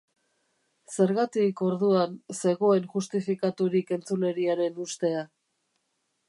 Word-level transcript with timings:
Zergatik, 0.95 1.61
orduan, 1.67 2.15
zegoen 2.37 2.87
justifikaturik 2.95 3.93
entzuleriaren 3.99 4.81
ustea? 4.87 5.23